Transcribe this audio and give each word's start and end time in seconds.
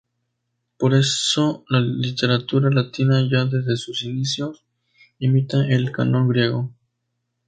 Por 0.79 0.95
eso 0.95 1.63
la 1.69 1.79
literatura 1.79 2.71
latina, 2.71 3.21
ya 3.31 3.45
desde 3.45 3.75
sus 3.77 4.01
inicios, 4.01 4.65
imita 5.19 5.67
el 5.67 5.91
canon 5.91 6.27
griego. 6.27 6.73